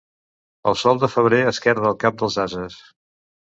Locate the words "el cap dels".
1.93-2.41